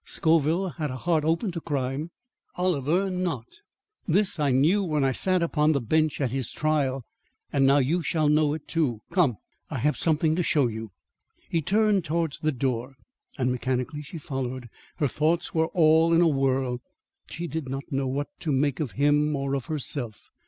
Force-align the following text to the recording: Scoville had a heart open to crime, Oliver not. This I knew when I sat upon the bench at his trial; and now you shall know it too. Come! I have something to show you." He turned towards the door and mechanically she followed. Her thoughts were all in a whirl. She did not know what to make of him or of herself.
Scoville 0.03 0.69
had 0.79 0.89
a 0.89 0.97
heart 0.97 1.23
open 1.23 1.51
to 1.51 1.61
crime, 1.61 2.09
Oliver 2.55 3.11
not. 3.11 3.45
This 4.07 4.39
I 4.39 4.49
knew 4.49 4.83
when 4.83 5.03
I 5.03 5.11
sat 5.11 5.43
upon 5.43 5.73
the 5.73 5.79
bench 5.79 6.19
at 6.19 6.31
his 6.31 6.49
trial; 6.49 7.03
and 7.53 7.67
now 7.67 7.77
you 7.77 8.01
shall 8.01 8.27
know 8.27 8.55
it 8.55 8.67
too. 8.67 9.01
Come! 9.11 9.37
I 9.69 9.77
have 9.77 9.95
something 9.95 10.35
to 10.35 10.41
show 10.41 10.65
you." 10.65 10.89
He 11.51 11.61
turned 11.61 12.03
towards 12.03 12.39
the 12.39 12.51
door 12.51 12.95
and 13.37 13.51
mechanically 13.51 14.01
she 14.01 14.17
followed. 14.17 14.69
Her 14.95 15.07
thoughts 15.07 15.53
were 15.53 15.67
all 15.67 16.13
in 16.15 16.21
a 16.21 16.27
whirl. 16.27 16.81
She 17.29 17.45
did 17.45 17.69
not 17.69 17.83
know 17.91 18.07
what 18.07 18.29
to 18.39 18.51
make 18.51 18.79
of 18.79 18.93
him 18.93 19.35
or 19.35 19.53
of 19.53 19.65
herself. 19.65 20.31